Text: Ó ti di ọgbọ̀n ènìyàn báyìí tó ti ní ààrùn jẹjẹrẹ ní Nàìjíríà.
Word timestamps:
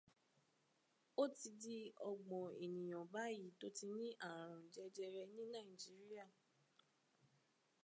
Ó 1.21 1.23
ti 1.37 1.47
di 1.61 1.77
ọgbọ̀n 2.09 2.47
ènìyàn 2.65 3.05
báyìí 3.13 3.47
tó 3.59 3.67
ti 3.77 3.85
ní 3.97 4.05
ààrùn 4.27 4.63
jẹjẹrẹ 4.73 5.23
ní 5.35 5.43
Nàìjíríà. 5.53 6.25